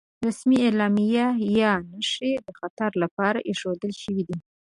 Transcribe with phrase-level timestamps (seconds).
[0.27, 1.05] رسمي علامې
[1.59, 4.37] یا نښې د خطر لپاره ايښودل شوې دي.